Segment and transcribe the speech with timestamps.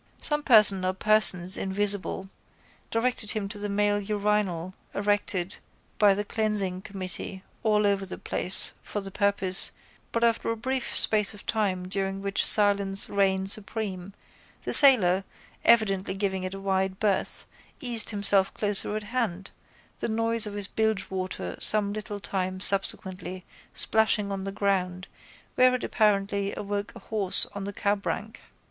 [0.17, 2.27] Some person or persons invisible
[2.89, 5.57] directed him to the male urinal erected
[5.99, 9.71] by the cleansing committee all over the place for the purpose
[10.11, 14.15] but after a brief space of time during which silence reigned supreme
[14.63, 15.23] the sailor,
[15.63, 17.45] evidently giving it a wide berth,
[17.79, 19.51] eased himself closer at hand,
[19.99, 25.07] the noise of his bilgewater some little time subsequently splashing on the ground
[25.53, 28.39] where it apparently awoke a horse of the cabrank.